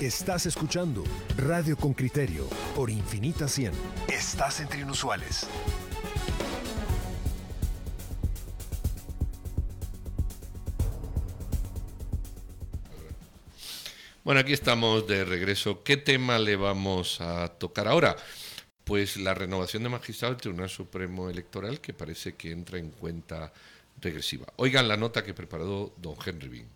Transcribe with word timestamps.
Estás 0.00 0.44
escuchando 0.44 1.02
Radio 1.38 1.74
con 1.74 1.94
Criterio 1.94 2.46
por 2.74 2.90
Infinita 2.90 3.48
100. 3.48 3.72
Estás 4.08 4.60
entre 4.60 4.80
inusuales. 4.80 5.48
Bueno, 14.22 14.42
aquí 14.42 14.52
estamos 14.52 15.06
de 15.06 15.24
regreso. 15.24 15.82
¿Qué 15.82 15.96
tema 15.96 16.38
le 16.38 16.56
vamos 16.56 17.22
a 17.22 17.48
tocar 17.48 17.88
ahora? 17.88 18.16
Pues 18.84 19.16
la 19.16 19.32
renovación 19.32 19.82
de 19.82 19.88
magistrado 19.88 20.34
del 20.34 20.42
Tribunal 20.42 20.68
Supremo 20.68 21.30
Electoral, 21.30 21.80
que 21.80 21.94
parece 21.94 22.34
que 22.34 22.50
entra 22.50 22.78
en 22.78 22.90
cuenta 22.90 23.50
regresiva. 23.98 24.44
Oigan 24.56 24.88
la 24.88 24.98
nota 24.98 25.24
que 25.24 25.32
preparó 25.32 25.94
don 25.96 26.16
Henry 26.22 26.48
Bean. 26.48 26.75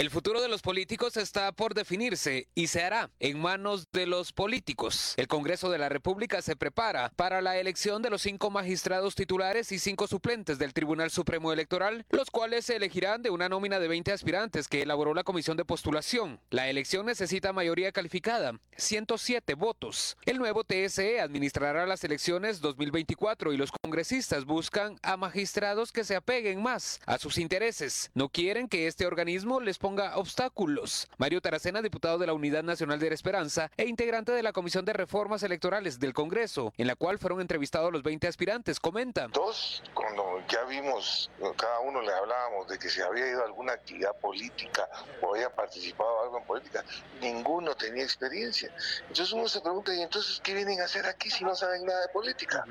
El 0.00 0.08
futuro 0.08 0.40
de 0.40 0.48
los 0.48 0.62
políticos 0.62 1.18
está 1.18 1.52
por 1.52 1.74
definirse 1.74 2.48
y 2.54 2.68
se 2.68 2.82
hará 2.82 3.10
en 3.18 3.38
manos 3.38 3.86
de 3.92 4.06
los 4.06 4.32
políticos. 4.32 5.12
El 5.18 5.28
Congreso 5.28 5.68
de 5.68 5.76
la 5.76 5.90
República 5.90 6.40
se 6.40 6.56
prepara 6.56 7.12
para 7.16 7.42
la 7.42 7.58
elección 7.58 8.00
de 8.00 8.08
los 8.08 8.22
cinco 8.22 8.48
magistrados 8.48 9.14
titulares 9.14 9.72
y 9.72 9.78
cinco 9.78 10.06
suplentes 10.06 10.58
del 10.58 10.72
Tribunal 10.72 11.10
Supremo 11.10 11.52
Electoral, 11.52 12.06
los 12.08 12.30
cuales 12.30 12.64
se 12.64 12.76
elegirán 12.76 13.20
de 13.20 13.28
una 13.28 13.50
nómina 13.50 13.78
de 13.78 13.88
20 13.88 14.10
aspirantes 14.10 14.68
que 14.68 14.80
elaboró 14.80 15.12
la 15.12 15.22
Comisión 15.22 15.58
de 15.58 15.66
Postulación. 15.66 16.40
La 16.48 16.70
elección 16.70 17.04
necesita 17.04 17.52
mayoría 17.52 17.92
calificada, 17.92 18.58
107 18.78 19.52
votos. 19.52 20.16
El 20.24 20.38
nuevo 20.38 20.64
TSE 20.64 21.20
administrará 21.20 21.84
las 21.84 22.04
elecciones 22.04 22.62
2024 22.62 23.52
y 23.52 23.58
los 23.58 23.70
congresistas 23.70 24.46
buscan 24.46 24.96
a 25.02 25.18
magistrados 25.18 25.92
que 25.92 26.04
se 26.04 26.16
apeguen 26.16 26.62
más 26.62 27.00
a 27.04 27.18
sus 27.18 27.36
intereses. 27.36 28.10
No 28.14 28.30
quieren 28.30 28.66
que 28.66 28.86
este 28.86 29.04
organismo 29.04 29.60
les 29.60 29.76
ponga 29.76 29.89
obstáculos. 29.98 31.08
Mario 31.18 31.40
Taracena, 31.40 31.82
diputado 31.82 32.18
de 32.18 32.26
la 32.26 32.32
Unidad 32.32 32.62
Nacional 32.62 32.98
de 32.98 33.08
la 33.08 33.14
Esperanza 33.14 33.70
e 33.76 33.86
integrante 33.86 34.32
de 34.32 34.42
la 34.42 34.52
Comisión 34.52 34.84
de 34.84 34.92
Reformas 34.92 35.42
Electorales 35.42 35.98
del 35.98 36.12
Congreso, 36.12 36.72
en 36.76 36.86
la 36.86 36.94
cual 36.94 37.18
fueron 37.18 37.40
entrevistados 37.40 37.92
los 37.92 38.02
20 38.02 38.28
aspirantes, 38.28 38.78
comenta. 38.78 39.28
Dos, 39.28 39.82
cuando 39.94 40.42
ya 40.48 40.64
vimos, 40.64 41.30
cada 41.56 41.80
uno 41.80 42.02
le 42.02 42.12
hablábamos 42.12 42.68
de 42.68 42.78
que 42.78 42.88
si 42.88 43.00
había 43.00 43.26
ido 43.28 43.42
a 43.42 43.46
alguna 43.46 43.72
actividad 43.72 44.14
política 44.20 44.88
o 45.22 45.34
había 45.34 45.50
participado 45.50 46.22
algo 46.22 46.38
en 46.38 46.44
política, 46.44 46.84
ninguno 47.20 47.74
tenía 47.74 48.04
experiencia. 48.04 48.72
Entonces 49.02 49.32
uno 49.32 49.48
se 49.48 49.60
pregunta, 49.60 49.94
¿y 49.94 50.02
entonces 50.02 50.40
qué 50.42 50.54
vienen 50.54 50.80
a 50.80 50.84
hacer 50.84 51.06
aquí 51.06 51.30
si 51.30 51.44
no 51.44 51.54
saben 51.54 51.84
nada 51.84 52.00
de 52.02 52.08
política? 52.08 52.64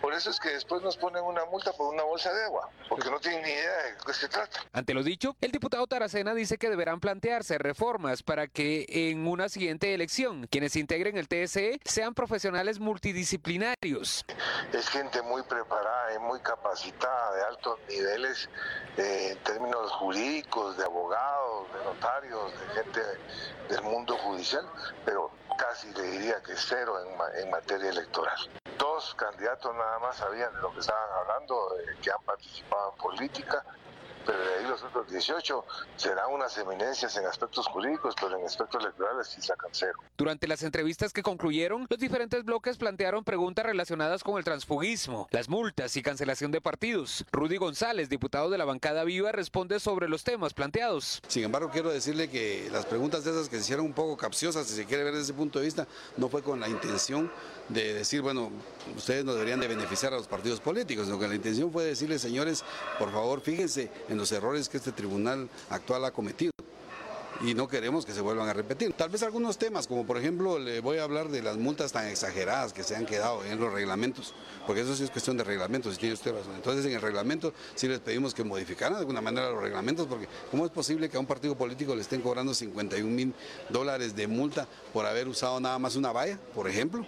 Por 0.00 0.12
eso 0.12 0.30
es 0.30 0.38
que 0.40 0.50
después 0.50 0.82
nos 0.82 0.96
ponen 0.96 1.22
una 1.24 1.44
multa 1.46 1.72
por 1.72 1.92
una 1.92 2.02
bolsa 2.02 2.32
de 2.32 2.44
agua, 2.44 2.68
porque 2.88 3.10
no 3.10 3.18
tienen 3.20 3.42
ni 3.42 3.50
idea 3.50 3.76
de 3.84 3.94
qué 4.04 4.12
se 4.12 4.28
trata. 4.28 4.60
Ante 4.72 4.94
lo 4.94 5.02
dicho, 5.02 5.36
el 5.40 5.52
diputado 5.52 5.86
Taracena 5.86 6.34
dice 6.34 6.58
que 6.58 6.65
deberán 6.68 7.00
plantearse 7.00 7.58
reformas 7.58 8.22
para 8.22 8.46
que 8.46 8.86
en 8.88 9.26
una 9.26 9.48
siguiente 9.48 9.94
elección 9.94 10.46
quienes 10.48 10.76
integren 10.76 11.16
el 11.16 11.28
TSE 11.28 11.80
sean 11.84 12.14
profesionales 12.14 12.80
multidisciplinarios. 12.80 14.24
Es 14.72 14.88
gente 14.88 15.22
muy 15.22 15.42
preparada 15.42 16.14
y 16.14 16.18
muy 16.18 16.40
capacitada 16.40 17.34
de 17.34 17.42
altos 17.44 17.78
niveles 17.88 18.48
eh, 18.96 19.28
en 19.32 19.38
términos 19.44 19.90
jurídicos, 19.92 20.76
de 20.76 20.84
abogados, 20.84 21.66
de 21.72 21.84
notarios, 21.84 22.52
de 22.60 22.74
gente 22.74 23.00
del 23.68 23.82
mundo 23.82 24.16
judicial, 24.18 24.66
pero 25.04 25.30
casi 25.58 25.92
le 25.94 26.02
diría 26.02 26.42
que 26.42 26.54
cero 26.54 26.94
en, 27.00 27.42
en 27.42 27.50
materia 27.50 27.90
electoral 27.90 28.36
dos 28.78 29.14
candidatos 29.14 29.74
nada 29.74 29.98
más 29.98 30.16
sabían 30.16 30.52
de 30.54 30.60
lo 30.60 30.72
que 30.72 30.80
estaban 30.80 31.10
hablando, 31.20 31.68
que 32.02 32.10
han 32.10 32.22
participado 32.24 32.92
en 32.92 32.98
política, 32.98 33.64
pero 34.26 34.38
de 34.38 34.54
ahí 34.56 34.66
los 34.68 34.82
otros 34.82 35.08
18 35.08 35.64
serán 35.96 36.32
unas 36.32 36.58
eminencias 36.58 37.16
en 37.16 37.26
aspectos 37.26 37.66
jurídicos, 37.66 38.14
pero 38.20 38.38
en 38.38 38.44
aspectos 38.44 38.82
electorales 38.82 39.28
sí 39.28 39.40
sacan 39.40 39.70
cero. 39.72 39.98
Durante 40.16 40.48
las 40.48 40.62
entrevistas 40.62 41.12
que 41.12 41.22
concluyeron, 41.22 41.86
los 41.88 41.98
diferentes 41.98 42.44
bloques 42.44 42.76
plantearon 42.76 43.24
preguntas 43.24 43.64
relacionadas 43.64 44.24
con 44.24 44.38
el 44.38 44.44
transfugismo, 44.44 45.28
las 45.30 45.48
multas 45.48 45.96
y 45.96 46.02
cancelación 46.02 46.50
de 46.50 46.60
partidos. 46.60 47.24
Rudy 47.32 47.56
González, 47.56 48.08
diputado 48.08 48.50
de 48.50 48.58
la 48.58 48.64
bancada 48.64 49.04
viva, 49.04 49.32
responde 49.32 49.78
sobre 49.80 50.08
los 50.08 50.24
temas 50.24 50.54
planteados. 50.54 51.22
Sin 51.28 51.44
embargo, 51.44 51.70
quiero 51.70 51.90
decirle 51.90 52.28
que 52.28 52.68
las 52.72 52.86
preguntas 52.86 53.24
de 53.24 53.30
esas 53.30 53.48
que 53.48 53.56
se 53.56 53.62
hicieron 53.62 53.86
un 53.86 53.92
poco 53.92 54.16
capciosas, 54.16 54.66
si 54.66 54.74
se 54.74 54.84
quiere 54.86 55.04
ver 55.04 55.12
desde 55.12 55.24
ese 55.24 55.34
punto 55.34 55.58
de 55.58 55.66
vista, 55.66 55.86
no 56.16 56.28
fue 56.28 56.42
con 56.42 56.58
la 56.60 56.68
intención 56.68 57.30
de 57.68 57.94
decir, 57.94 58.22
bueno, 58.22 58.50
ustedes 58.96 59.24
no 59.24 59.34
deberían 59.34 59.60
de 59.60 59.68
beneficiar 59.68 60.12
a 60.12 60.16
los 60.16 60.28
partidos 60.28 60.60
políticos, 60.60 61.06
sino 61.06 61.18
que 61.18 61.28
la 61.28 61.34
intención 61.34 61.72
fue 61.72 61.84
decirles, 61.84 62.22
señores, 62.22 62.64
por 62.98 63.12
favor, 63.12 63.40
fíjense 63.40 63.90
en 64.08 64.15
los 64.16 64.32
errores 64.32 64.68
que 64.68 64.76
este 64.76 64.92
tribunal 64.92 65.48
actual 65.70 66.04
ha 66.04 66.10
cometido 66.10 66.52
y 67.40 67.54
no 67.54 67.68
queremos 67.68 68.06
que 68.06 68.12
se 68.12 68.20
vuelvan 68.20 68.48
a 68.48 68.52
repetir. 68.52 68.92
Tal 68.92 69.10
vez 69.10 69.22
algunos 69.22 69.58
temas, 69.58 69.86
como 69.86 70.06
por 70.06 70.18
ejemplo 70.18 70.58
le 70.58 70.80
voy 70.80 70.98
a 70.98 71.04
hablar 71.04 71.28
de 71.28 71.42
las 71.42 71.56
multas 71.56 71.92
tan 71.92 72.06
exageradas 72.06 72.72
que 72.72 72.82
se 72.82 72.96
han 72.96 73.06
quedado 73.06 73.44
en 73.44 73.60
los 73.60 73.72
reglamentos, 73.72 74.34
porque 74.66 74.82
eso 74.82 74.94
sí 74.96 75.04
es 75.04 75.10
cuestión 75.10 75.36
de 75.36 75.44
reglamentos, 75.44 75.94
si 75.94 76.00
tiene 76.00 76.14
usted 76.14 76.32
razón. 76.32 76.54
Entonces 76.54 76.84
en 76.86 76.92
el 76.92 77.02
reglamento 77.02 77.52
sí 77.74 77.88
les 77.88 78.00
pedimos 78.00 78.34
que 78.34 78.44
modificaran 78.44 78.94
de 78.94 79.00
alguna 79.00 79.20
manera 79.20 79.50
los 79.50 79.60
reglamentos, 79.60 80.06
porque 80.06 80.28
¿cómo 80.50 80.64
es 80.64 80.70
posible 80.70 81.08
que 81.08 81.16
a 81.16 81.20
un 81.20 81.26
partido 81.26 81.56
político 81.56 81.94
le 81.94 82.02
estén 82.02 82.20
cobrando 82.20 82.54
51 82.54 83.10
mil 83.10 83.34
dólares 83.68 84.14
de 84.14 84.26
multa 84.26 84.66
por 84.92 85.06
haber 85.06 85.28
usado 85.28 85.60
nada 85.60 85.78
más 85.78 85.96
una 85.96 86.12
valla, 86.12 86.38
por 86.54 86.68
ejemplo? 86.68 87.06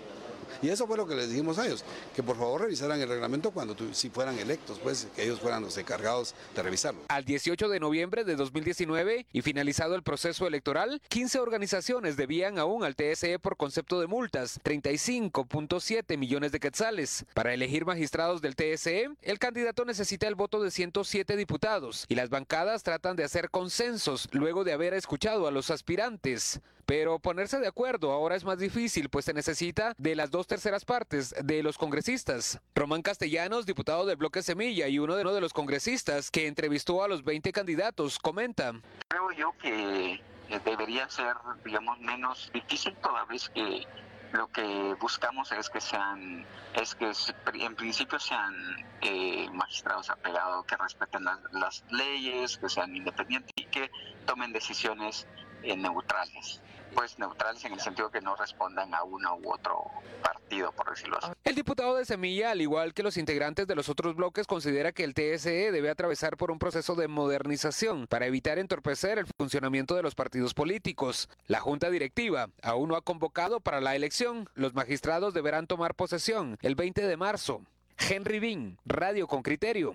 Y 0.63 0.69
eso 0.69 0.87
fue 0.87 0.97
lo 0.97 1.07
que 1.07 1.15
les 1.15 1.31
dijimos 1.31 1.59
a 1.59 1.67
ellos, 1.67 1.85
que 2.15 2.23
por 2.23 2.37
favor 2.37 2.63
revisaran 2.63 3.01
el 3.01 3.09
reglamento 3.09 3.51
cuando 3.51 3.77
si 3.93 4.11
fueran 4.11 4.39
electos, 4.39 4.79
pues 4.83 5.09
que 5.15 5.25
ellos 5.25 5.41
fueran 5.41 5.63
los 5.63 5.77
encargados 5.79 6.35
de 6.55 6.63
revisarlo. 6.63 7.01
Al 7.09 7.25
18 7.25 7.69
de 7.69 7.81
noviembre 7.81 8.25
de 8.25 8.37
2019 8.37 9.27
y 9.33 9.43
finalizado 9.43 9.95
el 9.95 10.03
proceso 10.03 10.47
electoral, 10.47 11.01
15 11.09 11.39
organizaciones 11.39 12.17
debían 12.17 12.59
aún 12.59 12.85
al 12.85 12.97
TSE 12.97 13.39
por 13.39 13.57
concepto 13.57 14.01
de 14.01 14.07
multas, 14.07 14.61
35.7 14.63 16.17
millones 16.17 16.53
de 16.53 16.61
quetzales. 16.61 17.25
Para 17.35 17.55
elegir 17.55 17.85
magistrados 17.85 18.41
del 18.41 18.57
TSE, 18.57 19.09
el 19.23 19.39
candidato 19.39 19.85
necesita 19.85 20.27
el 20.27 20.35
voto 20.35 20.63
de 20.63 20.71
107 20.71 21.37
diputados 21.37 22.05
y 22.09 22.15
las 22.15 22.31
bancadas 22.31 22.83
tratan 22.83 23.17
de 23.17 23.25
hacer 23.25 23.51
consensos 23.51 24.29
luego 24.33 24.65
de 24.65 24.73
haber 24.73 24.95
escuchado 24.95 25.47
a 25.47 25.51
los 25.51 25.71
aspirantes. 25.71 26.61
Pero 26.89 27.19
ponerse 27.19 27.59
de 27.59 27.69
acuerdo 27.69 28.13
ahora 28.13 28.35
es 28.35 28.45
más 28.45 28.59
difícil, 28.59 29.11
pues 29.11 29.27
se 29.27 29.35
necesita 29.35 29.93
de 29.99 30.17
las 30.17 30.31
dos 30.31 30.47
terceras 30.47 30.87
partes 30.87 31.35
de 31.45 31.63
los 31.63 31.77
congresistas. 31.77 32.63
Román 32.75 33.03
Castellanos, 33.03 33.67
diputado 33.67 34.07
del 34.07 34.17
bloque 34.17 34.41
Semilla 34.41 34.89
y 34.89 34.99
uno 34.99 35.15
de, 35.15 35.21
uno 35.21 35.35
de 35.35 35.43
los 35.43 35.53
congresistas 35.53 36.31
que 36.31 36.47
entrevistó 36.47 37.05
a 37.05 37.09
los 37.09 37.25
20 37.25 37.53
candidatos, 37.53 38.19
comenta. 38.19 38.73
Creo 39.07 39.31
yo 39.33 39.53
que 39.61 40.19
debería 40.65 41.07
ser, 41.11 41.37
digamos, 41.63 42.01
menos 42.01 42.51
difícil 42.55 42.97
toda 43.03 43.27
vez 43.27 43.51
que 43.51 43.87
lo 44.33 44.51
que 44.51 44.97
buscamos 44.99 45.53
es 45.53 45.69
que 45.69 45.83
sean, 45.83 46.47
es 46.75 46.95
que 46.95 47.13
en 47.53 47.75
principio 47.77 48.19
sean 48.19 48.55
eh, 49.03 49.47
magistrados 49.53 50.09
apegados, 50.09 50.65
que 50.65 50.77
respeten 50.79 51.25
las, 51.25 51.39
las, 51.53 51.85
leyes, 51.91 52.57
que 52.57 52.71
sean 52.71 52.97
independientes 52.97 53.53
y 53.57 53.67
que 53.67 53.91
tomen 54.25 54.55
decisiones 54.55 55.27
eh, 55.63 55.77
neutrales 55.77 56.61
pues 56.95 57.19
neutrales 57.19 57.65
en 57.65 57.73
el 57.73 57.81
sentido 57.81 58.11
que 58.11 58.21
no 58.21 58.35
respondan 58.37 58.95
a 58.95 59.03
uno 59.03 59.37
u 59.37 59.53
otro 59.53 59.85
partido, 60.23 60.73
por 60.73 60.91
decirlo 60.91 61.19
así. 61.19 61.31
El 61.45 61.55
diputado 61.55 61.97
de 61.97 62.05
Semilla, 62.05 62.51
al 62.51 62.61
igual 62.61 62.95
que 62.95 63.03
los 63.03 63.17
integrantes 63.17 63.67
de 63.67 63.75
los 63.75 63.89
otros 63.89 64.17
bloques, 64.17 64.47
considera 64.47 64.93
que 64.93 65.05
el 65.05 65.15
TSE 65.15 65.71
debe 65.71 65.91
atravesar 65.91 66.37
por 66.37 66.51
un 66.51 66.59
proceso 66.59 66.95
de 66.95 67.09
modernización 67.09 68.07
para 68.07 68.27
evitar 68.27 68.59
entorpecer 68.59 69.19
el 69.19 69.27
funcionamiento 69.39 69.95
de 69.95 70.03
los 70.03 70.15
partidos 70.15 70.55
políticos. 70.55 71.29
La 71.47 71.61
Junta 71.61 71.91
Directiva 71.91 72.49
aún 72.63 72.89
no 72.89 72.97
ha 72.97 73.03
convocado 73.03 73.61
para 73.61 73.81
la 73.81 73.95
elección. 73.95 74.49
Los 74.55 74.75
magistrados 74.75 75.35
deberán 75.35 75.67
tomar 75.67 75.95
posesión 75.95 76.59
el 76.63 76.75
20 76.75 77.07
de 77.07 77.17
marzo. 77.17 77.63
Henry 77.99 78.39
Bean, 78.39 78.79
Radio 78.87 79.27
con 79.27 79.43
Criterio. 79.43 79.95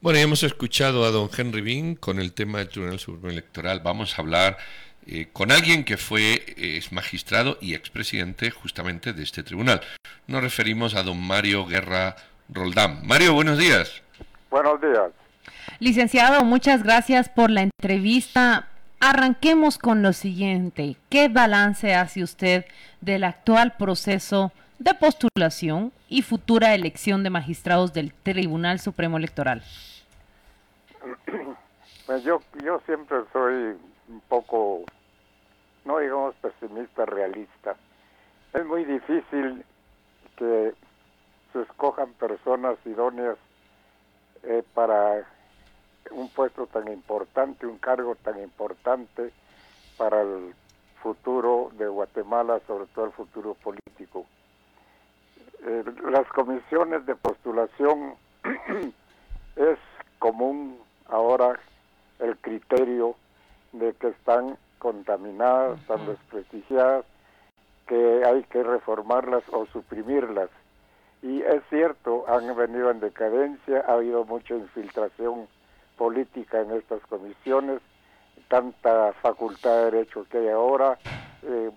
Bueno, 0.00 0.18
hemos 0.18 0.42
escuchado 0.42 1.04
a 1.04 1.10
don 1.10 1.28
Henry 1.36 1.60
Bean 1.60 1.94
con 1.94 2.18
el 2.18 2.32
tema 2.32 2.58
del 2.58 2.68
Tribunal 2.68 2.98
Supremo 2.98 3.28
Electoral. 3.28 3.80
Vamos 3.80 4.18
a 4.18 4.22
hablar 4.22 4.56
eh, 5.06 5.28
con 5.32 5.52
alguien 5.52 5.84
que 5.84 5.96
fue 5.96 6.44
es 6.56 6.92
magistrado 6.92 7.58
y 7.60 7.74
expresidente 7.74 8.50
justamente 8.50 9.12
de 9.12 9.22
este 9.22 9.42
tribunal. 9.42 9.80
Nos 10.26 10.42
referimos 10.42 10.94
a 10.94 11.02
don 11.02 11.20
Mario 11.20 11.66
Guerra 11.66 12.16
Roldán. 12.48 13.06
Mario, 13.06 13.34
buenos 13.34 13.58
días. 13.58 14.02
Buenos 14.50 14.80
días. 14.80 15.10
Licenciado, 15.78 16.44
muchas 16.44 16.82
gracias 16.82 17.28
por 17.28 17.50
la 17.50 17.62
entrevista. 17.62 18.68
Arranquemos 19.00 19.76
con 19.76 20.02
lo 20.02 20.12
siguiente. 20.12 20.96
¿Qué 21.10 21.28
balance 21.28 21.94
hace 21.94 22.22
usted 22.22 22.64
del 23.00 23.24
actual 23.24 23.74
proceso 23.76 24.52
de 24.78 24.94
postulación 24.94 25.92
y 26.08 26.22
futura 26.22 26.74
elección 26.74 27.22
de 27.22 27.30
magistrados 27.30 27.92
del 27.92 28.14
Tribunal 28.14 28.80
Supremo 28.80 29.18
Electoral? 29.18 29.62
Pues 32.06 32.22
yo, 32.22 32.42
yo 32.62 32.82
siempre 32.84 33.16
soy 33.32 33.78
un 34.08 34.20
poco, 34.28 34.84
no 35.84 35.98
digamos 35.98 36.34
pesimista, 36.36 37.04
realista. 37.04 37.76
Es 38.52 38.64
muy 38.64 38.84
difícil 38.84 39.64
que 40.36 40.74
se 41.52 41.62
escojan 41.62 42.12
personas 42.14 42.76
idóneas 42.84 43.36
eh, 44.42 44.62
para 44.74 45.26
un 46.10 46.28
puesto 46.28 46.66
tan 46.66 46.88
importante, 46.92 47.66
un 47.66 47.78
cargo 47.78 48.14
tan 48.16 48.42
importante 48.42 49.32
para 49.96 50.22
el 50.22 50.54
futuro 51.02 51.70
de 51.74 51.86
Guatemala, 51.86 52.60
sobre 52.66 52.86
todo 52.86 53.06
el 53.06 53.12
futuro 53.12 53.54
político. 53.54 54.26
Eh, 55.66 55.84
las 56.10 56.26
comisiones 56.28 57.06
de 57.06 57.14
postulación 57.14 58.14
es 59.56 59.78
común 60.18 60.78
ahora 61.08 61.58
el 62.18 62.36
criterio 62.38 63.16
de 63.74 63.92
que 63.94 64.08
están 64.08 64.56
contaminadas, 64.78 65.80
están 65.80 66.06
desprestigiadas, 66.06 67.04
que 67.86 68.22
hay 68.24 68.42
que 68.44 68.62
reformarlas 68.62 69.42
o 69.52 69.66
suprimirlas. 69.66 70.50
Y 71.22 71.42
es 71.42 71.62
cierto, 71.70 72.24
han 72.28 72.54
venido 72.56 72.90
en 72.90 73.00
decadencia, 73.00 73.84
ha 73.86 73.94
habido 73.94 74.24
mucha 74.24 74.54
infiltración 74.54 75.48
política 75.96 76.60
en 76.60 76.72
estas 76.72 77.00
comisiones, 77.06 77.80
tanta 78.48 79.12
facultad 79.14 79.76
de 79.76 79.90
derecho 79.90 80.26
que 80.30 80.38
hay 80.38 80.48
ahora, 80.48 80.98
eh, 81.42 81.70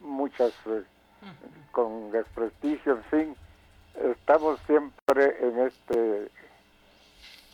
muchas 0.00 0.52
eh, 0.66 0.82
con 1.70 2.10
desprestigio, 2.12 2.96
en 2.96 3.04
fin, 3.04 3.36
estamos 3.94 4.60
siempre 4.66 5.36
en 5.40 5.58
este, 5.60 6.28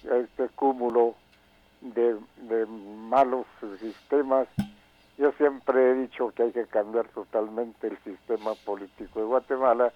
este 0.03 0.49
cúmulo 0.55 1.15
de, 1.81 2.19
de 2.37 2.67
malos 2.67 3.47
sistemas. 3.81 4.49
Yo 5.17 5.33
siempre 5.33 5.91
he 5.91 5.95
dicho 5.95 6.31
que 6.31 6.45
hay 6.45 6.53
que 6.53 6.67
cambiar 6.67 7.09
totalmente 7.09 7.89
el 7.89 7.99
sistema 8.05 8.55
político 8.65 9.19
de 9.19 9.27
Guatemala, 9.27 9.93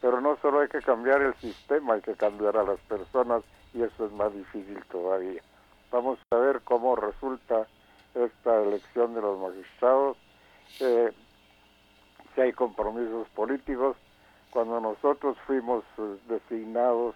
pero 0.00 0.20
no 0.20 0.36
solo 0.40 0.60
hay 0.60 0.68
que 0.68 0.80
cambiar 0.80 1.20
el 1.22 1.34
sistema, 1.34 1.94
hay 1.94 2.00
que 2.00 2.14
cambiar 2.14 2.56
a 2.56 2.64
las 2.64 2.80
personas 2.80 3.42
y 3.74 3.82
eso 3.82 4.06
es 4.06 4.12
más 4.12 4.32
difícil 4.34 4.82
todavía. 4.90 5.42
Vamos 5.90 6.18
a 6.30 6.36
ver 6.36 6.62
cómo 6.62 6.96
resulta 6.96 7.66
esta 8.14 8.62
elección 8.62 9.14
de 9.14 9.20
los 9.20 9.38
magistrados, 9.38 10.16
eh, 10.80 11.12
si 12.34 12.40
hay 12.40 12.52
compromisos 12.52 13.28
políticos. 13.28 13.96
Cuando 14.50 14.80
nosotros 14.80 15.36
fuimos 15.46 15.84
eh, 15.98 16.18
designados 16.28 17.14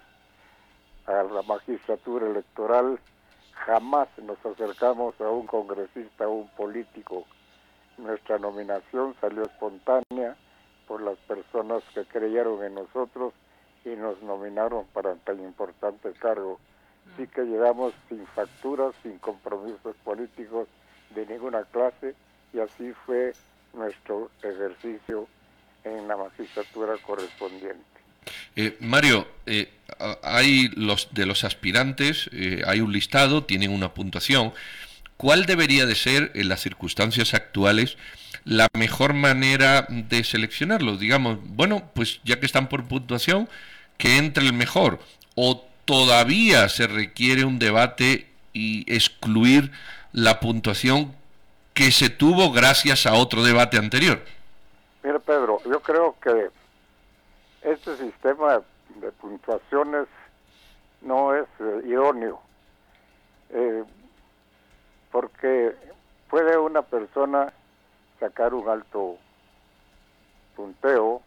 a 1.06 1.22
la 1.22 1.42
magistratura 1.42 2.26
electoral, 2.26 2.98
jamás 3.64 4.08
nos 4.18 4.38
acercamos 4.44 5.18
a 5.20 5.30
un 5.30 5.46
congresista, 5.46 6.24
a 6.24 6.28
un 6.28 6.48
político. 6.50 7.24
Nuestra 7.98 8.38
nominación 8.38 9.14
salió 9.20 9.42
espontánea 9.42 10.36
por 10.86 11.02
las 11.02 11.18
personas 11.20 11.82
que 11.94 12.04
creyeron 12.04 12.62
en 12.62 12.74
nosotros 12.74 13.32
y 13.84 13.90
nos 13.90 14.20
nominaron 14.22 14.86
para 14.92 15.14
tan 15.16 15.40
importante 15.40 16.12
cargo. 16.12 16.58
Así 17.14 17.26
que 17.28 17.42
llegamos 17.42 17.94
sin 18.08 18.26
facturas, 18.28 18.94
sin 19.02 19.18
compromisos 19.18 19.96
políticos 20.04 20.68
de 21.14 21.26
ninguna 21.26 21.62
clase 21.64 22.14
y 22.52 22.60
así 22.60 22.92
fue 23.04 23.32
nuestro 23.72 24.30
ejercicio 24.42 25.26
en 25.84 26.08
la 26.08 26.16
magistratura 26.16 26.94
correspondiente. 27.06 27.95
Eh, 28.56 28.76
Mario, 28.80 29.28
eh, 29.44 29.70
hay 30.22 30.68
los 30.74 31.08
de 31.12 31.26
los 31.26 31.44
aspirantes, 31.44 32.30
eh, 32.32 32.62
hay 32.66 32.80
un 32.80 32.92
listado, 32.92 33.44
tienen 33.44 33.70
una 33.70 33.92
puntuación. 33.92 34.52
¿Cuál 35.18 35.46
debería 35.46 35.86
de 35.86 35.94
ser, 35.94 36.32
en 36.34 36.48
las 36.48 36.60
circunstancias 36.60 37.34
actuales, 37.34 37.96
la 38.44 38.68
mejor 38.72 39.12
manera 39.12 39.86
de 39.88 40.24
seleccionarlos? 40.24 41.00
Digamos, 41.00 41.38
bueno, 41.42 41.90
pues 41.94 42.20
ya 42.24 42.40
que 42.40 42.46
están 42.46 42.68
por 42.68 42.84
puntuación, 42.84 43.48
que 43.98 44.16
entre 44.16 44.44
el 44.44 44.52
mejor. 44.52 45.00
¿O 45.34 45.66
todavía 45.84 46.68
se 46.68 46.86
requiere 46.86 47.44
un 47.44 47.58
debate 47.58 48.26
y 48.52 48.90
excluir 48.92 49.70
la 50.12 50.40
puntuación 50.40 51.14
que 51.74 51.92
se 51.92 52.08
tuvo 52.08 52.52
gracias 52.52 53.06
a 53.06 53.14
otro 53.14 53.42
debate 53.42 53.76
anterior? 53.76 54.24
Mira, 55.02 55.18
Pedro, 55.18 55.60
yo 55.70 55.80
creo 55.80 56.16
que 56.22 56.50
este 57.66 57.96
sistema 57.96 58.62
de 59.00 59.10
puntuaciones 59.12 60.06
no 61.00 61.34
es 61.34 61.46
eh, 61.58 61.82
idóneo, 61.84 62.40
eh, 63.50 63.82
porque 65.10 65.74
puede 66.30 66.56
una 66.58 66.82
persona 66.82 67.52
sacar 68.20 68.54
un 68.54 68.68
alto 68.68 69.16
punteo, 70.54 71.22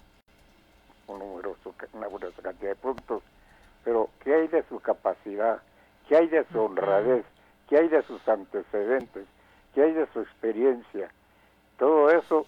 un 1.08 1.20
numeroso, 1.20 1.76
una 1.92 2.08
buena 2.08 2.28
cantidad 2.42 2.70
de 2.70 2.76
puntos, 2.76 3.22
pero 3.84 4.10
¿qué 4.24 4.34
hay 4.34 4.48
de 4.48 4.64
su 4.70 4.80
capacidad? 4.80 5.62
¿Qué 6.08 6.16
hay 6.16 6.28
de 6.28 6.46
su 6.46 6.62
honradez? 6.62 7.26
¿Qué 7.68 7.80
hay 7.80 7.90
de 7.90 8.02
sus 8.04 8.26
antecedentes? 8.30 9.26
¿Qué 9.76 9.84
hay 9.84 9.92
de 9.92 10.08
su 10.14 10.22
experiencia? 10.22 11.12
Todo 11.78 12.10
eso 12.10 12.48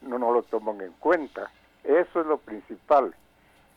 no, 0.00 0.18
no 0.18 0.32
lo 0.32 0.42
toman 0.44 0.80
en 0.80 0.92
cuenta. 0.92 1.50
Eso 1.84 2.20
es 2.20 2.26
lo 2.26 2.38
principal. 2.38 3.14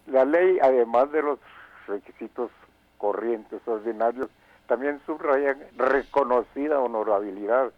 La 0.07 0.25
ley, 0.25 0.59
además 0.61 1.11
de 1.11 1.21
los 1.21 1.39
requisitos 1.87 2.51
corrientes, 2.97 3.61
ordinarios, 3.67 4.29
también 4.67 4.99
subrayan 5.05 5.59
reconocida 5.77 6.79
honorabilidad. 6.79 7.71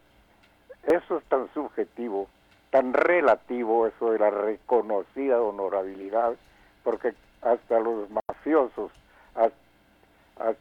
Eso 0.83 1.17
es 1.17 1.23
tan 1.25 1.51
subjetivo, 1.53 2.27
tan 2.71 2.93
relativo 2.93 3.87
eso 3.87 4.11
de 4.11 4.19
la 4.19 4.29
reconocida 4.29 5.41
honorabilidad, 5.41 6.35
porque 6.83 7.13
hasta 7.41 7.79
los 7.79 8.09
mafiosos, 8.09 8.91
hasta, 9.35 9.66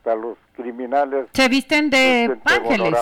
los 0.05 0.38
criminales 0.55 1.26
se 1.32 1.49
visten 1.49 1.90
de 1.90 2.38
ángeles. 2.44 2.94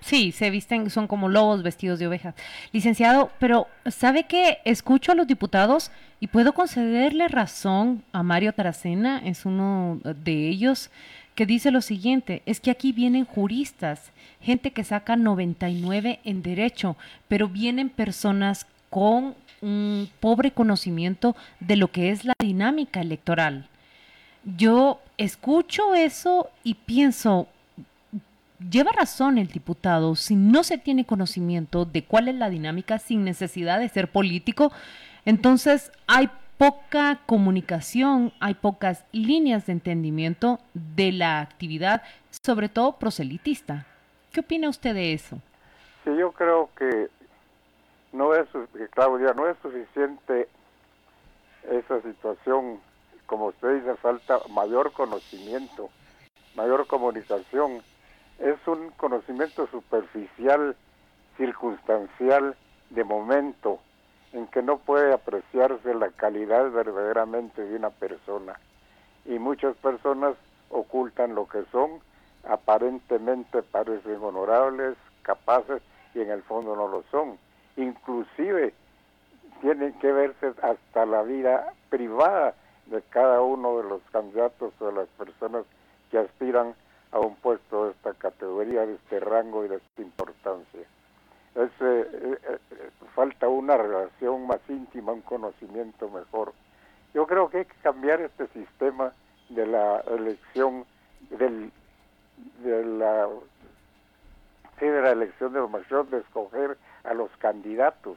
Sí, 0.00 0.32
se 0.32 0.50
visten, 0.50 0.90
son 0.90 1.06
como 1.06 1.28
lobos 1.28 1.62
vestidos 1.62 1.98
de 1.98 2.06
ovejas. 2.06 2.34
Licenciado, 2.72 3.30
pero 3.38 3.66
¿sabe 3.86 4.24
que 4.24 4.58
escucho 4.64 5.12
a 5.12 5.14
los 5.14 5.26
diputados 5.26 5.90
y 6.20 6.28
puedo 6.28 6.54
concederle 6.54 7.28
razón 7.28 8.02
a 8.12 8.22
Mario 8.22 8.52
Taracena, 8.52 9.20
es 9.24 9.44
uno 9.44 10.00
de 10.04 10.48
ellos, 10.48 10.90
que 11.34 11.46
dice 11.46 11.70
lo 11.70 11.80
siguiente, 11.80 12.42
es 12.46 12.60
que 12.60 12.70
aquí 12.70 12.92
vienen 12.92 13.24
juristas, 13.24 14.12
gente 14.40 14.70
que 14.70 14.84
saca 14.84 15.16
99 15.16 16.20
en 16.24 16.42
derecho, 16.42 16.96
pero 17.28 17.48
vienen 17.48 17.88
personas 17.88 18.66
con 18.90 19.34
un 19.62 20.10
pobre 20.20 20.50
conocimiento 20.50 21.34
de 21.60 21.76
lo 21.76 21.88
que 21.90 22.10
es 22.10 22.24
la 22.24 22.34
dinámica 22.38 23.00
electoral. 23.00 23.68
Yo 24.44 25.00
escucho 25.18 25.94
eso 25.94 26.50
y 26.64 26.74
pienso, 26.74 27.46
lleva 28.70 28.92
razón 28.92 29.38
el 29.38 29.48
diputado, 29.48 30.16
si 30.16 30.34
no 30.34 30.64
se 30.64 30.78
tiene 30.78 31.04
conocimiento 31.04 31.84
de 31.84 32.04
cuál 32.04 32.28
es 32.28 32.34
la 32.34 32.50
dinámica 32.50 32.98
sin 32.98 33.24
necesidad 33.24 33.78
de 33.78 33.88
ser 33.88 34.10
político, 34.10 34.72
entonces 35.24 35.92
hay 36.06 36.28
poca 36.58 37.20
comunicación, 37.26 38.32
hay 38.40 38.54
pocas 38.54 39.04
líneas 39.12 39.66
de 39.66 39.72
entendimiento 39.72 40.58
de 40.74 41.12
la 41.12 41.40
actividad, 41.40 42.02
sobre 42.44 42.68
todo 42.68 42.98
proselitista. 42.98 43.86
¿Qué 44.32 44.40
opina 44.40 44.68
usted 44.68 44.94
de 44.94 45.12
eso? 45.12 45.38
Sí, 46.04 46.10
yo 46.16 46.32
creo 46.32 46.70
que 46.76 47.08
no 48.12 48.34
es, 48.34 48.46
Claudia, 48.90 49.32
no 49.34 49.48
es 49.48 49.56
suficiente 49.62 50.48
esa 51.70 52.00
situación, 52.02 52.80
como 53.32 53.46
usted 53.46 53.76
dice, 53.76 53.94
falta 53.96 54.40
mayor 54.50 54.92
conocimiento, 54.92 55.88
mayor 56.54 56.86
comunicación. 56.86 57.80
Es 58.38 58.58
un 58.66 58.90
conocimiento 58.90 59.66
superficial, 59.68 60.76
circunstancial, 61.38 62.54
de 62.90 63.04
momento, 63.04 63.78
en 64.34 64.46
que 64.48 64.60
no 64.60 64.76
puede 64.76 65.14
apreciarse 65.14 65.94
la 65.94 66.10
calidad 66.10 66.70
verdaderamente 66.72 67.64
de 67.64 67.74
una 67.74 67.88
persona. 67.88 68.60
Y 69.24 69.38
muchas 69.38 69.74
personas 69.76 70.34
ocultan 70.68 71.34
lo 71.34 71.48
que 71.48 71.64
son, 71.72 72.00
aparentemente 72.46 73.62
parecen 73.62 74.22
honorables, 74.22 74.94
capaces, 75.22 75.80
y 76.14 76.20
en 76.20 76.30
el 76.30 76.42
fondo 76.42 76.76
no 76.76 76.86
lo 76.86 77.02
son 77.10 77.38
inclusive 77.76 78.74
tienen 79.62 79.94
que 80.00 80.12
verse 80.12 80.52
hasta 80.60 81.06
la 81.06 81.22
vida 81.22 81.72
privada 81.88 82.54
de 82.86 83.02
cada 83.02 83.40
uno 83.40 83.78
de 83.78 83.88
los 83.88 84.02
candidatos 84.10 84.72
o 84.80 84.86
de 84.86 84.92
las 84.92 85.08
personas 85.10 85.64
que 86.10 86.18
aspiran 86.18 86.74
a 87.12 87.18
un 87.18 87.36
puesto 87.36 87.86
de 87.86 87.92
esta 87.92 88.14
categoría, 88.14 88.86
de 88.86 88.94
este 88.94 89.20
rango 89.20 89.64
y 89.64 89.68
de 89.68 89.76
esta 89.76 90.02
importancia. 90.02 90.80
Es, 91.54 91.70
eh, 91.80 92.38
eh, 92.48 92.58
falta 93.14 93.48
una 93.48 93.76
relación 93.76 94.46
más 94.46 94.60
íntima, 94.68 95.12
un 95.12 95.20
conocimiento 95.20 96.08
mejor. 96.08 96.52
Yo 97.14 97.26
creo 97.26 97.50
que 97.50 97.58
hay 97.58 97.64
que 97.66 97.76
cambiar 97.82 98.22
este 98.22 98.46
sistema 98.48 99.12
de 99.50 99.66
la 99.66 100.00
elección 100.00 100.86
del, 101.30 101.70
de 102.64 102.84
la 102.84 103.28
sí, 104.78 104.86
de 104.86 105.02
la 105.02 105.12
elección 105.12 105.52
de 105.52 105.60
los 105.60 106.10
de 106.10 106.18
escoger 106.18 106.78
a 107.04 107.14
los 107.14 107.30
candidatos, 107.38 108.16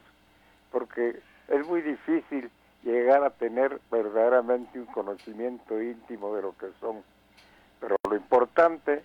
porque 0.72 1.20
es 1.48 1.66
muy 1.66 1.82
difícil 1.82 2.50
llegar 2.82 3.24
a 3.24 3.30
tener 3.30 3.80
verdaderamente 3.90 4.78
un 4.78 4.86
conocimiento 4.86 5.80
íntimo 5.80 6.34
de 6.34 6.42
lo 6.42 6.56
que 6.56 6.68
son. 6.80 7.02
Pero 7.80 7.96
lo 8.08 8.16
importante 8.16 9.02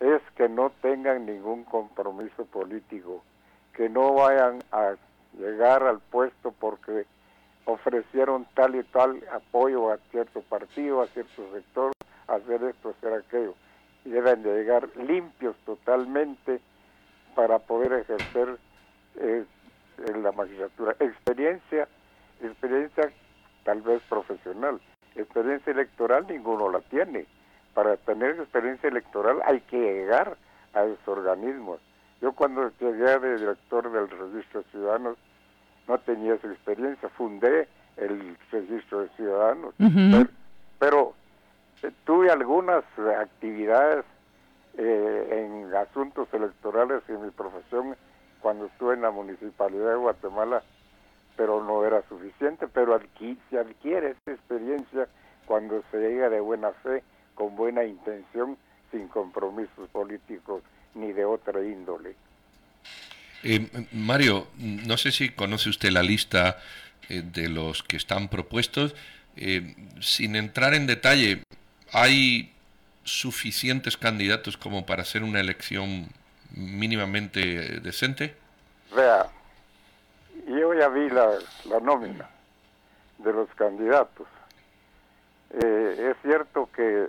es 0.00 0.22
que 0.36 0.48
no 0.48 0.70
tengan 0.82 1.26
ningún 1.26 1.64
compromiso 1.64 2.44
político, 2.46 3.22
que 3.72 3.88
no 3.88 4.14
vayan 4.14 4.62
a 4.72 4.94
llegar 5.38 5.82
al 5.82 6.00
puesto 6.00 6.52
porque 6.52 7.06
ofrecieron 7.64 8.46
tal 8.54 8.76
y 8.76 8.84
tal 8.84 9.22
apoyo 9.32 9.90
a 9.90 9.98
cierto 10.10 10.40
partido, 10.42 11.02
a 11.02 11.06
cierto 11.08 11.52
sector, 11.52 11.92
hacer 12.28 12.62
esto, 12.62 12.90
hacer 12.90 13.12
aquello. 13.12 13.54
Y 14.04 14.10
deben 14.10 14.42
de 14.42 14.54
llegar 14.54 14.88
limpios 14.96 15.56
totalmente 15.66 16.60
para 17.34 17.58
poder 17.58 17.92
ejercer 17.92 18.56
eh, 19.16 19.44
en 20.06 20.22
la 20.22 20.32
magistratura. 20.32 20.94
Experiencia, 21.00 21.88
experiencia 22.42 23.10
tal 23.64 23.82
vez 23.82 24.02
profesional, 24.08 24.80
experiencia 25.14 25.72
electoral 25.72 26.26
ninguno 26.28 26.70
la 26.70 26.80
tiene. 26.80 27.26
Para 27.74 27.96
tener 27.96 28.38
experiencia 28.40 28.88
electoral 28.88 29.40
hay 29.44 29.60
que 29.62 29.76
llegar 29.76 30.36
a 30.72 30.84
esos 30.84 31.08
organismos. 31.08 31.80
Yo 32.20 32.32
cuando 32.32 32.70
llegué 32.80 33.18
de 33.18 33.36
director 33.36 33.90
del 33.90 34.08
registro 34.08 34.62
de 34.62 34.70
ciudadanos 34.70 35.18
no 35.86 35.98
tenía 35.98 36.34
esa 36.34 36.48
experiencia, 36.48 37.08
fundé 37.10 37.68
el 37.96 38.36
registro 38.50 39.00
de 39.00 39.08
ciudadanos, 39.10 39.74
pero, 40.78 41.14
eh, 41.82 41.90
tuve 42.04 42.30
algunas 42.30 42.84
actividades 43.18 44.04
eh, 44.78 45.46
en 45.46 45.74
asuntos 45.74 46.28
electorales 46.32 47.02
en 47.08 47.22
mi 47.24 47.30
profesión 47.30 47.96
cuando 48.40 48.66
estuve 48.66 48.94
en 48.94 49.02
la 49.02 49.10
municipalidad 49.10 49.90
de 49.90 49.96
Guatemala, 49.96 50.62
pero 51.36 51.62
no 51.62 51.84
era 51.84 52.02
suficiente, 52.08 52.66
pero 52.68 52.98
se 53.50 53.58
adquiere 53.58 54.10
esa 54.10 54.32
experiencia 54.32 55.08
cuando 55.46 55.82
se 55.90 55.98
llega 55.98 56.28
de 56.28 56.40
buena 56.40 56.72
fe, 56.82 57.02
con 57.34 57.54
buena 57.56 57.84
intención, 57.84 58.56
sin 58.90 59.08
compromisos 59.08 59.88
políticos 59.90 60.62
ni 60.94 61.12
de 61.12 61.24
otra 61.24 61.62
índole. 61.62 62.14
Eh, 63.42 63.68
Mario, 63.92 64.48
no 64.56 64.96
sé 64.96 65.12
si 65.12 65.28
conoce 65.28 65.68
usted 65.68 65.90
la 65.90 66.02
lista 66.02 66.58
eh, 67.08 67.22
de 67.22 67.48
los 67.48 67.82
que 67.82 67.96
están 67.96 68.28
propuestos. 68.28 68.94
Eh, 69.36 69.74
sin 70.00 70.34
entrar 70.34 70.74
en 70.74 70.86
detalle, 70.86 71.42
¿hay 71.92 72.52
suficientes 73.04 73.96
candidatos 73.96 74.56
como 74.56 74.86
para 74.86 75.02
hacer 75.02 75.22
una 75.22 75.40
elección 75.40 76.08
mínimamente 76.52 77.80
decente? 77.80 78.34
Vea, 78.94 79.26
yo 80.46 80.74
ya 80.74 80.88
vi 80.88 81.08
la, 81.10 81.38
nómina 81.82 82.28
de 83.18 83.32
los 83.32 83.48
candidatos. 83.54 84.26
es 85.50 86.16
cierto 86.22 86.68
que 86.74 87.08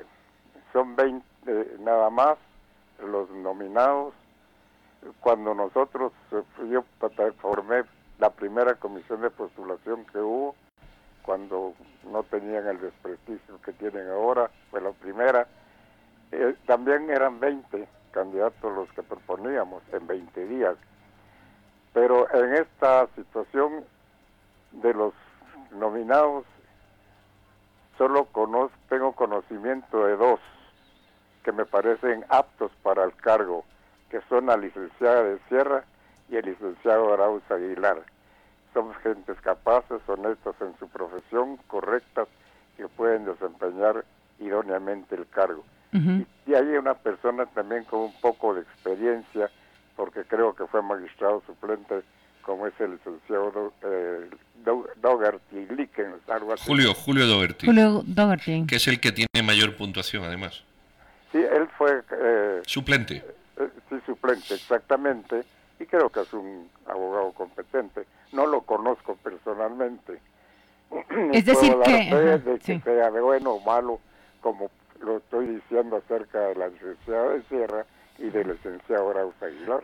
son 0.74 0.96
20 0.96 1.78
nada 1.80 2.10
más 2.10 2.38
los 3.00 3.30
nominados 3.30 4.14
cuando 5.20 5.54
nosotros, 5.54 6.12
eh, 6.32 6.44
yo 6.70 6.84
formé 7.40 7.84
la 8.20 8.30
primera 8.30 8.76
comisión 8.76 9.22
de 9.22 9.30
postulación 9.30 10.06
que 10.06 10.20
hubo, 10.20 10.56
cuando 11.22 11.74
no 12.12 12.24
tenían 12.24 12.68
el 12.68 12.80
desprestigio 12.80 13.62
que 13.64 13.74
tienen 13.74 14.10
ahora, 14.10 14.50
fue 14.72 14.82
la 14.82 14.92
primera, 14.92 15.48
eh, 16.32 16.56
también 16.66 17.10
eran 17.10 17.40
20 17.40 17.88
candidatos 18.12 18.74
los 18.74 18.92
que 18.94 19.04
proponíamos 19.04 19.84
en 19.92 20.08
20 20.08 20.46
días. 20.48 20.76
Pero 22.32 22.46
en 22.46 22.54
esta 22.56 23.08
situación 23.16 23.84
de 24.72 24.94
los 24.94 25.14
nominados, 25.72 26.46
solo 27.98 28.26
conozco, 28.26 28.76
tengo 28.90 29.14
conocimiento 29.14 30.06
de 30.06 30.16
dos 30.16 30.40
que 31.44 31.52
me 31.52 31.66
parecen 31.66 32.26
aptos 32.30 32.72
para 32.84 33.04
el 33.04 33.16
cargo 33.16 33.64
que 34.10 34.22
son 34.30 34.48
la 34.48 34.58
licenciada 34.58 35.24
de 35.24 35.40
Sierra 35.50 35.84
y 36.30 36.36
el 36.36 36.46
licenciado 36.46 37.14
Arauz 37.14 37.44
Aguilar. 37.50 38.04
Son 38.74 38.94
gentes 38.96 39.40
capaces, 39.42 40.02
honestas 40.08 40.56
en 40.62 40.78
su 40.78 40.88
profesión, 40.88 41.58
correctas, 41.68 42.28
que 42.76 42.88
pueden 42.88 43.26
desempeñar 43.26 44.06
idóneamente 44.40 45.16
el 45.16 45.28
cargo. 45.28 45.64
y, 45.92 46.54
hay 46.54 46.78
una 46.78 46.94
persona 46.94 47.46
también 47.48 47.84
con 47.86 48.02
un 48.02 48.22
poco 48.22 48.54
de 48.54 48.62
experiencia, 48.62 49.50
porque 49.96 50.24
creo 50.26 50.54
que 50.54 50.68
fue 50.68 50.82
magistrado 50.82 51.42
suplente, 51.48 52.04
como 52.48 52.66
es 52.66 52.74
el 52.80 52.92
licenciado 52.94 53.74
eh, 53.84 54.30
Dougherty 55.02 55.68
algo 56.30 56.54
así. 56.54 56.64
Julio, 56.66 56.94
Julio 56.94 57.28
Dougherty. 57.28 57.66
Julio 57.68 58.04
Dougherty. 58.06 58.66
Que 58.66 58.78
es 58.78 58.88
el 58.88 59.02
que 59.02 59.12
tiene 59.12 59.44
mayor 59.44 59.76
puntuación, 59.76 60.24
además. 60.24 60.64
Sí, 61.34 61.40
él 61.40 61.68
fue... 61.78 62.02
Eh, 62.10 62.62
suplente 62.66 63.22
eh, 63.58 63.70
sí, 63.90 63.96
suplente, 64.06 64.54
exactamente, 64.54 65.44
y 65.78 65.86
creo 65.86 66.10
que 66.10 66.22
es 66.22 66.32
un 66.32 66.70
abogado 66.88 67.34
competente. 67.34 68.06
No 68.32 68.46
lo 68.46 68.62
conozco 68.62 69.18
personalmente. 69.18 70.20
Es 71.34 71.44
decir, 71.44 71.76
que, 71.84 72.16
de 72.16 72.60
que 72.60 72.80
sea 72.80 73.12
de 73.12 73.20
bueno 73.20 73.56
o 73.56 73.60
malo, 73.60 74.00
como 74.40 74.72
lo 75.02 75.18
estoy 75.18 75.48
diciendo 75.48 75.98
acerca 75.98 76.40
de 76.40 76.56
la 76.56 76.70
licenciada 76.70 77.34
de 77.34 77.44
Sierra 77.44 77.86
y 78.20 78.30
del 78.30 78.48
licenciado 78.48 79.10
Arauz 79.10 79.36
Aguilar. 79.42 79.84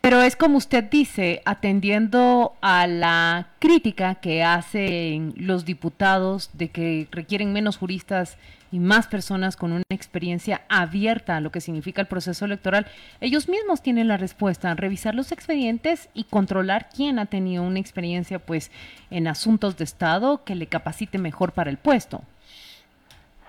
Pero 0.00 0.22
es 0.22 0.34
como 0.34 0.56
usted 0.56 0.84
dice, 0.84 1.42
atendiendo 1.44 2.54
a 2.62 2.86
la 2.86 3.48
crítica 3.58 4.14
que 4.14 4.42
hacen 4.42 5.34
los 5.36 5.66
diputados 5.66 6.50
de 6.54 6.70
que 6.70 7.06
requieren 7.10 7.52
menos 7.52 7.76
juristas 7.76 8.38
y 8.72 8.78
más 8.78 9.08
personas 9.08 9.56
con 9.56 9.72
una 9.72 9.82
experiencia 9.90 10.62
abierta 10.70 11.36
a 11.36 11.40
lo 11.40 11.50
que 11.50 11.60
significa 11.60 12.00
el 12.00 12.06
proceso 12.06 12.46
electoral, 12.46 12.86
ellos 13.20 13.48
mismos 13.48 13.82
tienen 13.82 14.08
la 14.08 14.16
respuesta, 14.16 14.72
revisar 14.74 15.14
los 15.14 15.32
expedientes 15.32 16.08
y 16.14 16.24
controlar 16.24 16.88
quién 16.88 17.18
ha 17.18 17.26
tenido 17.26 17.62
una 17.62 17.78
experiencia 17.80 18.38
pues 18.38 18.70
en 19.10 19.28
asuntos 19.28 19.76
de 19.76 19.84
Estado 19.84 20.44
que 20.44 20.54
le 20.54 20.66
capacite 20.66 21.18
mejor 21.18 21.52
para 21.52 21.68
el 21.68 21.76
puesto. 21.76 22.22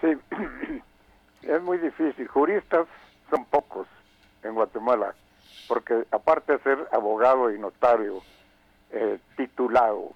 Sí, 0.01 0.07
es 1.43 1.61
muy 1.61 1.77
difícil. 1.77 2.27
Juristas 2.27 2.87
son 3.29 3.45
pocos 3.45 3.87
en 4.43 4.53
Guatemala, 4.53 5.13
porque 5.71 6.05
aparte 6.11 6.51
de 6.51 6.63
ser 6.63 6.85
abogado 6.91 7.49
y 7.49 7.57
notario, 7.57 8.21
eh, 8.89 9.19
titulado, 9.37 10.11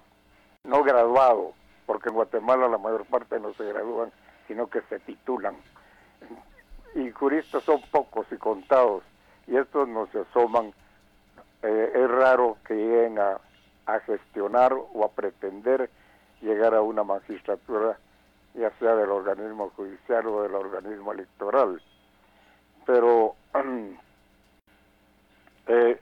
no 0.64 0.82
graduado, 0.82 1.54
porque 1.86 2.10
en 2.10 2.14
Guatemala 2.14 2.68
la 2.68 2.76
mayor 2.76 3.06
parte 3.06 3.40
no 3.40 3.54
se 3.54 3.64
gradúan 3.64 4.12
sino 4.46 4.68
que 4.68 4.82
se 4.82 4.98
titulan. 4.98 5.56
Y 6.94 7.10
juristas 7.10 7.62
son 7.62 7.80
pocos 7.90 8.26
y 8.30 8.36
contados, 8.36 9.02
y 9.46 9.56
estos 9.56 9.88
no 9.88 10.06
se 10.08 10.20
asoman. 10.20 10.74
Eh, 11.62 11.92
es 11.94 12.10
raro 12.10 12.58
que 12.66 12.74
lleguen 12.74 13.18
a, 13.18 13.40
a 13.86 14.00
gestionar 14.00 14.74
o 14.74 15.06
a 15.06 15.12
pretender 15.12 15.88
llegar 16.42 16.74
a 16.74 16.82
una 16.82 17.02
magistratura, 17.02 17.98
ya 18.52 18.70
sea 18.78 18.94
del 18.94 19.08
organismo 19.08 19.72
judicial 19.74 20.26
o 20.26 20.42
del 20.42 20.54
organismo 20.54 21.14
electoral. 21.14 21.80
Pero 22.84 23.36
eh, 25.66 26.00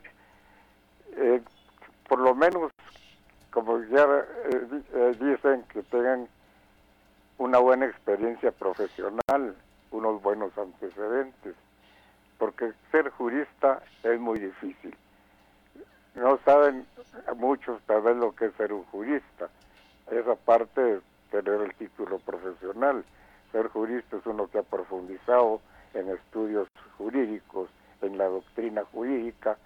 eh, 1.17 1.43
por 2.09 2.21
lo 2.21 2.35
menos, 2.35 2.71
como 3.51 3.83
ya 3.85 4.07
dicen, 5.21 5.65
que 5.73 5.83
tengan 5.85 6.29
una 7.39 7.59
buena 7.59 7.87
experiencia 7.87 8.53
profesional, 8.53 9.55
unos 9.91 10.23
buenos 10.23 10.57
antecedentes, 10.59 11.55
porque 12.39 12.73
ser 12.91 13.11
jurista 13.11 13.83
es 14.03 14.19
muy 14.21 14.39
difícil. 14.39 14.97
No 16.15 16.39
saben 16.45 16.87
muchos 17.37 17.81
tal 17.87 18.03
vez 18.03 18.17
lo 18.17 18.35
que 18.35 18.47
es 18.47 18.55
ser 18.55 18.73
un 18.73 18.85
jurista, 18.85 19.49
esa 20.11 20.35
parte 20.37 20.81
de 20.81 21.01
tener 21.31 21.61
el 21.61 21.75
título 21.75 22.19
profesional. 22.19 23.05
Ser 23.53 23.69
jurista 23.69 24.17
es 24.17 24.27
uno 24.27 24.49
que 24.49 24.59
ha 24.59 24.63
profundizado 24.63 25.61
en 25.95 26.09
estudios 26.11 26.69
jurídicos, 26.99 27.69
en 28.03 28.19
la 28.19 28.27
doctrina 28.27 28.85
jurídica, 28.93 29.57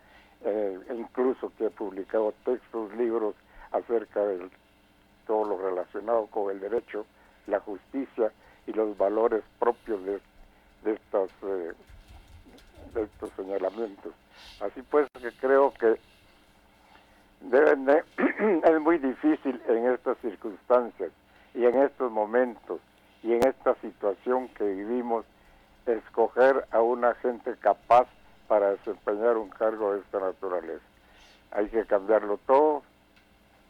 eh, 0.44 0.78
e 0.88 0.94
incluso 0.94 1.52
que 1.56 1.66
ha 1.66 1.67
publicado 1.78 2.34
textos, 2.44 2.92
libros 2.96 3.34
acerca 3.72 4.24
de 4.24 4.50
todo 5.26 5.44
lo 5.44 5.58
relacionado 5.58 6.26
con 6.26 6.50
el 6.50 6.60
derecho 6.60 7.06
la 7.48 7.60
justicia 7.60 8.30
y 8.66 8.72
los 8.72 8.96
valores 8.96 9.42
propios 9.58 10.04
de, 10.04 10.20
eh, 10.84 11.72
estos 12.94 13.30
señalamientos. 13.36 14.12
Así 14.60 14.82
pues 14.82 15.08
que 15.20 15.32
creo 15.32 15.72
que 15.74 15.98
es 18.64 18.80
muy 18.80 18.98
difícil 18.98 19.60
en 19.66 19.86
estas 19.92 20.18
circunstancias 20.18 21.10
y 21.54 21.64
en 21.64 21.82
estos 21.82 22.12
momentos 22.12 22.80
y 23.22 23.32
en 23.32 23.46
esta 23.46 23.74
situación 23.76 24.48
que 24.48 24.64
vivimos 24.64 25.24
escoger 25.86 26.66
a 26.70 26.80
una 26.80 27.14
gente 27.14 27.56
capaz 27.56 28.06
para 28.46 28.70
desempeñar 28.72 29.36
un 29.36 29.48
cargo 29.48 29.94
de 29.94 30.00
esta 30.00 30.20
naturaleza. 30.20 30.87
Hay 31.52 31.68
que 31.68 31.84
cambiarlo 31.86 32.38
todo, 32.46 32.82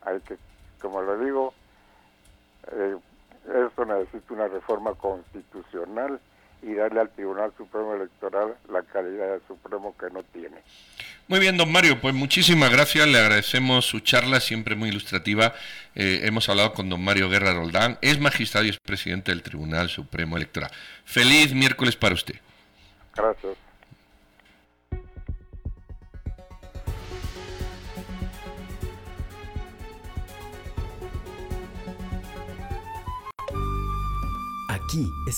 hay 0.02 0.20
que, 0.20 0.36
como 0.80 1.02
le 1.02 1.24
digo, 1.24 1.54
Eh, 2.70 2.96
eso 3.46 3.84
necesita 3.86 4.34
una 4.34 4.46
reforma 4.48 4.92
constitucional 4.94 6.20
y 6.60 6.74
darle 6.74 7.00
al 7.00 7.08
Tribunal 7.10 7.50
Supremo 7.56 7.94
Electoral 7.94 8.56
la 8.68 8.82
calidad 8.82 9.32
de 9.32 9.40
Supremo 9.46 9.96
que 9.96 10.10
no 10.10 10.22
tiene. 10.24 10.58
Muy 11.28 11.40
bien, 11.40 11.56
don 11.56 11.72
Mario, 11.72 11.98
pues 11.98 12.14
muchísimas 12.14 12.70
gracias, 12.70 13.06
le 13.06 13.18
agradecemos 13.18 13.86
su 13.86 14.00
charla, 14.00 14.40
siempre 14.40 14.74
muy 14.76 14.90
ilustrativa. 14.90 15.54
Eh, 15.94 16.20
hemos 16.24 16.48
hablado 16.50 16.74
con 16.74 16.90
don 16.90 17.02
Mario 17.02 17.30
Guerra 17.30 17.54
Roldán, 17.54 17.96
es 18.02 18.20
magistrado 18.20 18.66
y 18.66 18.70
es 18.70 18.78
presidente 18.78 19.30
del 19.30 19.42
Tribunal 19.42 19.88
Supremo 19.88 20.36
Electoral. 20.36 20.70
Feliz 21.04 21.54
miércoles 21.54 21.96
para 21.96 22.14
usted. 22.14 22.36
Gracias. 23.14 23.56
Aquí 34.88 35.12
está. 35.26 35.36